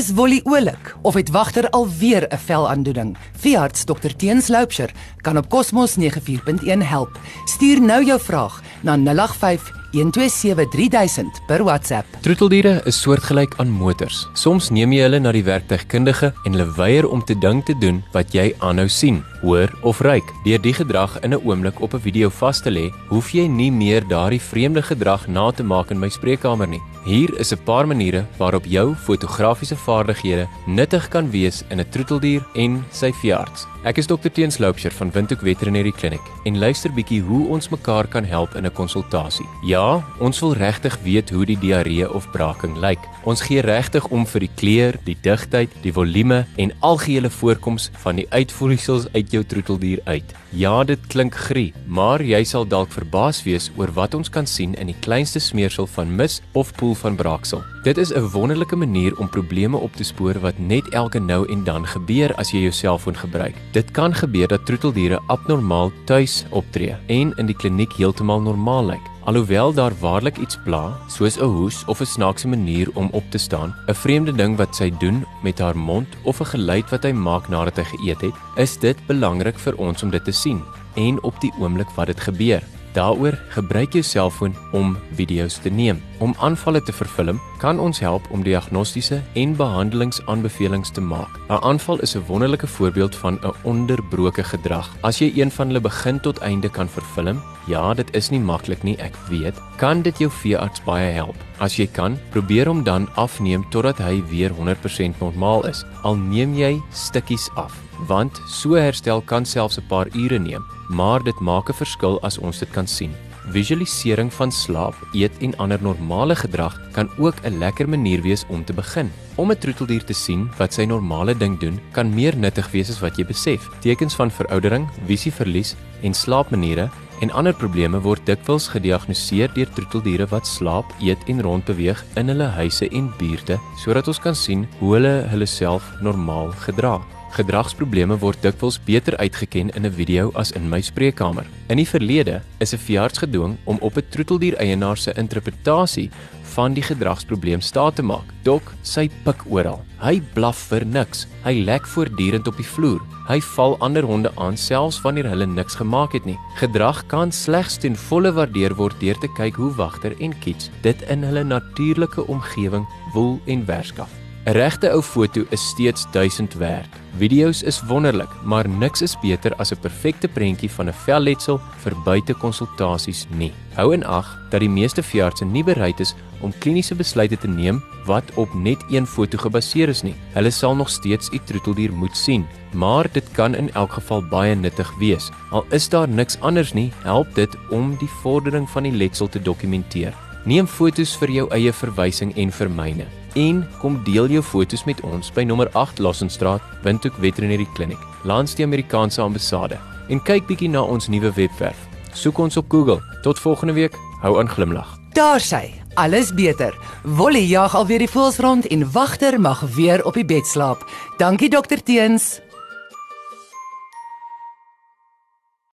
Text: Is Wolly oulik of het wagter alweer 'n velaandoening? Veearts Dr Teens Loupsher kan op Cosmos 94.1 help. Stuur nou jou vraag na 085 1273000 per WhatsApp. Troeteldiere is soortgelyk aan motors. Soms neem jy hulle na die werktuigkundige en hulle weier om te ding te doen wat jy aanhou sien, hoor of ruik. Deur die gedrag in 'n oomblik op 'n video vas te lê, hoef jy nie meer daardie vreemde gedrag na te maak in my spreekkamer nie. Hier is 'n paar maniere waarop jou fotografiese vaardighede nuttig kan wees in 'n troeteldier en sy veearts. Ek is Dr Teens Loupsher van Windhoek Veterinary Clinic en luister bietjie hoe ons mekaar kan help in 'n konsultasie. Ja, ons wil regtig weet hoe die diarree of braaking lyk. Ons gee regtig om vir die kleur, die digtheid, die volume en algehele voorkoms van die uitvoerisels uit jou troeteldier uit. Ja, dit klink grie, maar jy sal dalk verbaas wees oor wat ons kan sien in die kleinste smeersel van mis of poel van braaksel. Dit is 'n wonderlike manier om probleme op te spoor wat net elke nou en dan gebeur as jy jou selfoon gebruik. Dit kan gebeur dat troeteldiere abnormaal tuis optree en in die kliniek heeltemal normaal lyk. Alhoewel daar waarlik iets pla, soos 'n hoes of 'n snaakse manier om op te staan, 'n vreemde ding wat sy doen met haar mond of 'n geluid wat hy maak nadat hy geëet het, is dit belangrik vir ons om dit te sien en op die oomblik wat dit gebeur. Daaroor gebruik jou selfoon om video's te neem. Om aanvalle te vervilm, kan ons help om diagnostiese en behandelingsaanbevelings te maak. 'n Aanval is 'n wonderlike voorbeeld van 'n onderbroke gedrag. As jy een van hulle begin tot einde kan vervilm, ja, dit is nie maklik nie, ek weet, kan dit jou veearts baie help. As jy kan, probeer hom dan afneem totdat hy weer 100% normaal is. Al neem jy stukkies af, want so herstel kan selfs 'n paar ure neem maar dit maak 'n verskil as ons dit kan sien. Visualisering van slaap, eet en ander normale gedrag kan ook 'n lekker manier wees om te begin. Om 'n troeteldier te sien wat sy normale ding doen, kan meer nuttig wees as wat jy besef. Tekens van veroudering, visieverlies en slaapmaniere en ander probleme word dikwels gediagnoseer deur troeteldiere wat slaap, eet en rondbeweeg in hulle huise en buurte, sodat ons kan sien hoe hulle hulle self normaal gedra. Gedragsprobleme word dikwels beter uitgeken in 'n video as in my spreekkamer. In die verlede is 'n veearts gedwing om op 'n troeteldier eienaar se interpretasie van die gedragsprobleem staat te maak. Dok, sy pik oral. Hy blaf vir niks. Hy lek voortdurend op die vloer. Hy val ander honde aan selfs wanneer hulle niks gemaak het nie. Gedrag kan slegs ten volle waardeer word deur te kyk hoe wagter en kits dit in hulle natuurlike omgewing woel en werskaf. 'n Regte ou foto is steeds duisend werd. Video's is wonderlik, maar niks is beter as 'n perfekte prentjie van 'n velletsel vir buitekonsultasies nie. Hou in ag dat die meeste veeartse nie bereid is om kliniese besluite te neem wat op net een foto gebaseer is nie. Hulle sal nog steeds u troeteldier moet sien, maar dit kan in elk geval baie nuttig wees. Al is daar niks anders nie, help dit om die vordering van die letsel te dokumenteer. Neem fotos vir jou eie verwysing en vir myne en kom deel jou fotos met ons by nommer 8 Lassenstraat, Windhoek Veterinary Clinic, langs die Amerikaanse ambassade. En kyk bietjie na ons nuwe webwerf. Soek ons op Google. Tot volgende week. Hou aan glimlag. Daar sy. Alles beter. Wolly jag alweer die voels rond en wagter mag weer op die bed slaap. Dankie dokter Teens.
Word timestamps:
Is 0.00 0.14
Wolly 0.16 0.40
oulik 0.44 0.96
of 1.02 1.14
het 1.14 1.28
wagter 1.30 1.70
alweer 1.70 2.26
'n 2.28 2.36
velaandoening? 2.36 3.16
Veearts 3.36 3.84
Dr 3.84 4.12
Teens 4.16 4.48
Loupsher 4.48 4.90
kan 5.16 5.36
op 5.36 5.48
Cosmos 5.48 5.94
94.1 5.94 6.82
help. 6.82 7.18
Stuur 7.44 7.80
nou 7.80 8.04
jou 8.04 8.20
vraag 8.20 8.62
na 8.80 8.96
085 8.96 9.72
1273000 9.90 11.40
per 11.46 11.64
WhatsApp. 11.64 12.06
Troeteldiere 12.20 12.80
is 12.84 13.00
soortgelyk 13.00 13.54
aan 13.56 13.70
motors. 13.70 14.28
Soms 14.32 14.70
neem 14.70 14.92
jy 14.92 15.02
hulle 15.02 15.18
na 15.18 15.32
die 15.32 15.44
werktuigkundige 15.44 16.32
en 16.44 16.52
hulle 16.52 16.74
weier 16.78 17.08
om 17.08 17.24
te 17.24 17.38
ding 17.38 17.64
te 17.64 17.74
doen 17.78 18.04
wat 18.12 18.32
jy 18.32 18.54
aanhou 18.58 18.88
sien, 18.88 19.24
hoor 19.42 19.68
of 19.82 20.00
ruik. 20.00 20.24
Deur 20.44 20.60
die 20.60 20.74
gedrag 20.74 21.20
in 21.20 21.32
'n 21.34 21.42
oomblik 21.44 21.80
op 21.80 21.94
'n 21.94 22.00
video 22.00 22.28
vas 22.28 22.60
te 22.60 22.70
lê, 22.70 22.92
hoef 23.08 23.30
jy 23.32 23.46
nie 23.46 23.72
meer 23.72 24.08
daardie 24.08 24.40
vreemde 24.40 24.82
gedrag 24.82 25.28
na 25.28 25.50
te 25.50 25.62
maak 25.62 25.90
in 25.90 25.98
my 25.98 26.08
spreekkamer 26.08 26.68
nie. 26.68 26.82
Hier 27.04 27.30
is 27.38 27.52
'n 27.52 27.64
paar 27.64 27.86
maniere 27.86 28.26
waarop 28.36 28.64
jou 28.64 28.94
fotografiese 28.94 29.76
vaardighede 29.76 30.48
nuttig 30.66 31.08
kan 31.08 31.30
wees 31.30 31.64
in 31.70 31.80
'n 31.80 31.88
troeteldier 31.90 32.44
en 32.54 32.84
sy 32.90 33.12
veearts. 33.12 33.66
Ek 33.82 33.96
is 33.96 34.06
Dr 34.06 34.28
Teens 34.28 34.58
Loupsher 34.58 34.90
van 34.92 35.10
Windhoek 35.10 35.40
Veterinary 35.40 35.90
Clinic 35.90 36.20
en 36.44 36.58
luister 36.58 36.92
bietjie 36.92 37.22
hoe 37.22 37.48
ons 37.48 37.68
mekaar 37.68 38.06
kan 38.06 38.24
help 38.24 38.54
in 38.54 38.66
'n 38.66 38.72
konsultasie. 38.72 39.46
Ja, 39.64 40.04
ons 40.18 40.40
wil 40.40 40.52
regtig 40.52 40.98
weet 41.02 41.30
hoe 41.30 41.46
die 41.46 41.58
diarree 41.58 42.12
of 42.12 42.30
braaking 42.30 42.76
lyk. 42.76 42.98
Ons 43.28 43.42
gee 43.44 43.60
regtig 43.60 44.06
om 44.08 44.22
vir 44.24 44.46
die 44.46 44.52
kleur, 44.56 44.96
die 45.04 45.16
digtheid, 45.20 45.72
die 45.84 45.92
volume 45.92 46.46
en 46.56 46.72
algehele 46.80 47.28
voorkoms 47.30 47.90
van 48.00 48.16
die 48.16 48.24
uitvoerisels 48.32 49.10
uit 49.12 49.34
jou 49.34 49.42
troeteldier 49.44 50.00
uit. 50.06 50.32
Ja, 50.56 50.80
dit 50.88 51.02
klink 51.12 51.36
grie, 51.36 51.74
maar 51.86 52.24
jy 52.24 52.40
sal 52.48 52.64
dalk 52.64 52.90
verbaas 52.94 53.42
wees 53.44 53.68
oor 53.76 53.92
wat 53.94 54.16
ons 54.16 54.32
kan 54.32 54.48
sien 54.48 54.72
in 54.80 54.88
die 54.88 54.96
kleinste 55.04 55.40
smeersel 55.40 55.86
van 55.92 56.16
mis 56.16 56.40
of 56.56 56.72
poel 56.80 56.96
van 57.02 57.18
braaksel. 57.20 57.60
Dit 57.84 57.98
is 57.98 58.12
'n 58.12 58.32
wonderlike 58.32 58.76
manier 58.76 59.16
om 59.18 59.28
probleme 59.28 59.76
op 59.76 59.92
te 59.96 60.04
spoor 60.04 60.40
wat 60.40 60.58
net 60.58 60.88
elke 60.88 61.20
nou 61.20 61.46
en 61.52 61.64
dan 61.64 61.86
gebeur 61.86 62.34
as 62.34 62.50
jy 62.50 62.60
jou 62.60 62.72
selfoon 62.72 63.16
gebruik. 63.16 63.54
Dit 63.72 63.90
kan 63.90 64.14
gebeur 64.14 64.48
dat 64.48 64.66
troeteldiere 64.66 65.20
abnormaal 65.26 65.92
tuis 66.04 66.44
optree 66.50 66.96
en 67.06 67.34
in 67.36 67.46
die 67.46 67.56
kliniek 67.56 67.92
heeltemal 67.92 68.40
normaal 68.40 68.86
lyk. 68.86 69.09
Alhoewel 69.30 69.72
daar 69.72 69.92
waarlik 69.98 70.38
iets 70.42 70.56
pla, 70.64 70.96
soos 71.06 71.36
'n 71.38 71.44
hoes 71.44 71.84
of 71.84 72.00
'n 72.00 72.04
snaakse 72.14 72.48
manier 72.48 72.88
om 72.94 73.08
op 73.12 73.22
te 73.30 73.38
staan, 73.38 73.74
'n 73.86 73.94
vreemde 73.94 74.32
ding 74.32 74.56
wat 74.56 74.76
sy 74.76 74.90
doen 74.98 75.24
met 75.42 75.58
haar 75.58 75.76
mond 75.76 76.08
of 76.22 76.40
'n 76.40 76.44
geluid 76.44 76.90
wat 76.90 77.02
hy 77.02 77.12
maak 77.12 77.48
nadat 77.48 77.76
hy 77.76 77.84
geëet 77.84 78.20
het, 78.20 78.34
is 78.56 78.78
dit 78.78 79.06
belangrik 79.06 79.58
vir 79.58 79.76
ons 79.76 80.02
om 80.02 80.10
dit 80.10 80.24
te 80.24 80.32
sien 80.32 80.62
en 80.94 81.22
op 81.22 81.40
die 81.40 81.52
oomblik 81.58 81.90
wat 81.94 82.06
dit 82.06 82.20
gebeur. 82.20 82.62
Daaroor 82.92 83.38
gebruik 83.48 83.92
jou 83.92 84.02
selfoon 84.02 84.56
om 84.72 84.98
video's 85.14 85.58
te 85.58 85.70
neem. 85.70 86.02
Om 86.20 86.34
aanvalle 86.38 86.82
te 86.84 86.92
vervilm, 86.92 87.38
kan 87.58 87.78
ons 87.80 87.98
help 88.04 88.26
om 88.30 88.42
diagnostiese 88.44 89.22
en 89.40 89.54
behandelingsaanbevelings 89.56 90.92
te 90.92 91.00
maak. 91.00 91.38
'n 91.48 91.62
Aanval 91.64 92.00
is 92.00 92.14
'n 92.16 92.24
wonderlike 92.26 92.66
voorbeeld 92.66 93.16
van 93.16 93.38
'n 93.42 93.54
onderbroke 93.62 94.44
gedrag. 94.44 94.88
As 95.00 95.18
jy 95.18 95.32
een 95.34 95.50
van 95.50 95.66
hulle 95.66 95.80
begin 95.80 96.20
tot 96.20 96.38
einde 96.38 96.68
kan 96.68 96.88
vervilm, 96.88 97.42
ja, 97.66 97.94
dit 97.94 98.14
is 98.14 98.30
nie 98.30 98.40
maklik 98.40 98.82
nie, 98.82 98.96
ek 98.96 99.16
weet, 99.28 99.54
kan 99.76 100.02
dit 100.02 100.18
jou 100.18 100.30
veearts 100.30 100.82
baie 100.84 101.12
help. 101.12 101.36
As 101.58 101.76
jy 101.76 101.86
kan, 101.86 102.18
probeer 102.30 102.66
hom 102.66 102.82
dan 102.82 103.08
afneem 103.14 103.64
totdat 103.70 103.98
hy 103.98 104.22
weer 104.28 104.50
100% 104.50 105.20
normaal 105.20 105.66
is. 105.66 105.84
Al 106.02 106.16
neem 106.16 106.54
jy 106.54 106.82
stukkies 106.92 107.50
af, 107.54 107.72
want 108.06 108.40
so 108.46 108.74
herstel 108.74 109.20
kan 109.20 109.44
selfs 109.44 109.78
'n 109.78 109.86
paar 109.88 110.06
ure 110.14 110.38
neem 110.38 110.64
maar 110.90 111.22
dit 111.22 111.40
maak 111.40 111.68
'n 111.68 111.72
verskil 111.72 112.20
as 112.22 112.38
ons 112.38 112.58
dit 112.58 112.70
kan 112.70 112.86
sien. 112.86 113.14
Visualisering 113.50 114.28
van 114.30 114.52
slaap, 114.54 114.94
eet 115.10 115.34
en 115.42 115.56
ander 115.58 115.82
normale 115.82 116.36
gedrag 116.38 116.76
kan 116.94 117.10
ook 117.18 117.34
'n 117.42 117.58
lekker 117.58 117.88
manier 117.88 118.22
wees 118.22 118.44
om 118.48 118.64
te 118.64 118.72
begin. 118.72 119.10
Om 119.34 119.50
'n 119.50 119.58
troeteldier 119.58 120.04
te 120.04 120.12
sien 120.12 120.50
wat 120.58 120.74
sy 120.74 120.84
normale 120.84 121.36
ding 121.36 121.58
doen, 121.58 121.80
kan 121.92 122.14
meer 122.14 122.36
nuttig 122.36 122.70
wees 122.70 122.90
as 122.90 123.00
wat 123.00 123.16
jy 123.16 123.24
besef. 123.24 123.68
Tekens 123.80 124.14
van 124.14 124.30
veroudering, 124.30 124.88
visieverlies 125.06 125.74
en 126.02 126.14
slaapmaniere 126.14 126.90
en 127.20 127.30
ander 127.30 127.54
probleme 127.54 128.00
word 128.00 128.26
dikwels 128.26 128.68
gediagnoseer 128.68 129.52
deur 129.54 129.68
troeteldiere 129.74 130.26
wat 130.26 130.46
slaap, 130.46 130.84
eet 131.00 131.18
en 131.26 131.42
rondbeweeg 131.42 132.04
in 132.16 132.28
hulle 132.28 132.46
huise 132.46 132.88
en 132.88 133.12
buurte, 133.18 133.58
sodat 133.76 134.08
ons 134.08 134.18
kan 134.18 134.34
sien 134.34 134.68
hoe 134.78 134.94
hulle 134.94 135.26
hulle 135.28 135.46
self 135.46 135.92
normaal 136.00 136.52
gedra. 136.52 137.00
Gedragsprobleme 137.30 138.16
word 138.18 138.40
dikwels 138.42 138.80
beter 138.82 139.14
uitgeken 139.22 139.70
in 139.78 139.86
'n 139.86 139.94
video 139.94 140.32
as 140.34 140.50
in 140.50 140.68
my 140.68 140.80
spreekkamer. 140.80 141.46
In 141.68 141.76
die 141.76 141.88
verlede 141.88 142.42
is 142.58 142.74
'n 142.74 142.78
veearts 142.78 143.18
gedwing 143.18 143.56
om 143.64 143.78
op 143.80 143.96
'n 143.96 144.08
troeteldier 144.10 144.56
eienaar 144.56 144.96
se 144.96 145.12
interpretasie 145.12 146.10
van 146.42 146.74
die 146.74 146.82
gedragsprobleem 146.82 147.60
staat 147.60 147.96
te 147.96 148.02
maak. 148.02 148.26
Dok, 148.42 148.72
sy 148.82 149.08
pik 149.24 149.44
oral. 149.48 149.84
Hy 150.02 150.20
blaf 150.34 150.58
vir 150.70 150.86
niks. 150.86 151.26
Hy 151.44 151.62
lek 151.64 151.86
voortdurend 151.86 152.46
op 152.46 152.56
die 152.56 152.66
vloer. 152.66 153.00
Hy 153.28 153.40
val 153.40 153.76
ander 153.78 154.02
honde 154.02 154.32
aan 154.36 154.56
selfs 154.56 155.00
wanneer 155.00 155.28
hulle 155.28 155.46
niks 155.46 155.74
gemaak 155.74 156.12
het 156.12 156.24
nie. 156.24 156.38
Gedrag 156.56 157.06
kan 157.06 157.32
slegs 157.32 157.76
ten 157.76 157.96
volle 157.96 158.32
waardeer 158.32 158.74
word 158.74 159.00
deur 159.00 159.18
te 159.18 159.28
kyk 159.36 159.54
hoe 159.54 159.74
wagter 159.74 160.14
en 160.20 160.38
kits 160.40 160.70
dit 160.82 161.02
in 161.02 161.22
hulle 161.22 161.44
natuurlike 161.44 162.26
omgewing 162.26 162.86
woel 163.14 163.38
en 163.46 163.66
werskaf. 163.66 164.19
'n 164.46 164.52
Regte 164.52 164.88
ou 164.88 165.02
foto 165.02 165.44
is 165.50 165.68
steeds 165.68 166.06
duisend 166.10 166.54
werd. 166.54 166.88
Video's 167.18 167.62
is 167.62 167.82
wonderlik, 167.82 168.28
maar 168.42 168.68
niks 168.68 169.02
is 169.02 169.18
beter 169.20 169.54
as 169.56 169.70
'n 169.72 169.80
perfekte 169.80 170.28
prentjie 170.28 170.70
van 170.70 170.88
'n 170.88 170.92
velletsel 170.92 171.60
vir 171.82 171.94
buitekonsultasies 172.04 173.26
nie. 173.30 173.52
Hou 173.74 173.92
in 173.92 174.04
ag 174.04 174.38
dat 174.50 174.60
die 174.60 174.68
meeste 174.68 175.02
veeartse 175.02 175.44
nie 175.44 175.64
bereid 175.64 176.00
is 176.00 176.14
om 176.40 176.54
kliniese 176.58 176.94
besluite 176.94 177.36
te 177.36 177.48
neem 177.48 177.82
wat 178.06 178.24
op 178.34 178.54
net 178.54 178.82
een 178.88 179.06
foto 179.06 179.38
gebaseer 179.38 179.88
is 179.88 180.02
nie. 180.02 180.14
Hulle 180.32 180.50
sal 180.50 180.76
nog 180.76 180.88
steeds 180.88 181.28
u 181.32 181.38
troeteldier 181.44 181.92
moet 181.92 182.16
sien, 182.16 182.46
maar 182.72 183.06
dit 183.12 183.24
kan 183.32 183.54
in 183.54 183.72
elk 183.72 183.92
geval 183.92 184.22
baie 184.22 184.54
nuttig 184.54 184.92
wees. 184.98 185.30
Al 185.50 185.64
is 185.70 185.88
daar 185.88 186.08
niks 186.08 186.40
anders 186.40 186.72
nie, 186.72 186.92
help 187.02 187.34
dit 187.34 187.56
om 187.70 187.96
die 187.96 188.10
vordering 188.22 188.70
van 188.70 188.82
die 188.82 188.92
letsel 188.92 189.28
te 189.28 189.42
dokumenteer. 189.42 190.14
Neem 190.44 190.66
fotos 190.66 191.16
vir 191.16 191.30
jou 191.30 191.50
eie 191.50 191.72
verwysing 191.72 192.36
en 192.36 192.50
vir 192.52 192.70
myne 192.70 193.19
en 193.34 193.62
kom 193.80 194.00
deel 194.04 194.26
jou 194.26 194.42
fotos 194.42 194.84
met 194.84 195.00
ons 195.06 195.32
by 195.34 195.44
nommer 195.44 195.70
8 195.78 195.98
Lassenstraat, 195.98 196.62
Windhoek 196.82 197.14
Veterinary 197.20 197.66
Clinic, 197.74 197.98
langs 198.24 198.54
die 198.54 198.64
Amerikaanse 198.64 199.22
ambassade. 199.22 199.78
En 200.08 200.22
kyk 200.22 200.46
bietjie 200.48 200.70
na 200.70 200.82
ons 200.82 201.08
nuwe 201.08 201.30
webwerf. 201.36 201.86
Soek 202.12 202.38
ons 202.38 202.56
op 202.56 202.66
Google. 202.68 202.98
Tot 203.22 203.38
volgende 203.38 203.76
week. 203.78 203.94
Hou 204.20 204.38
aan 204.40 204.48
glimlag. 204.48 204.98
Daar 205.14 205.40
sy. 205.40 205.70
Alles 205.94 206.34
beter. 206.34 206.74
Wolly 207.04 207.42
jag 207.48 207.74
alweer 207.74 207.98
die 208.02 208.10
voels 208.10 208.38
rond 208.38 208.66
en 208.66 208.86
wagter 208.92 209.40
mag 209.40 209.60
weer 209.74 210.04
op 210.04 210.14
die 210.14 210.24
bed 210.24 210.46
slaap. 210.46 210.86
Dankie 211.18 211.50
dokter 211.50 211.82
Teens. 211.82 212.40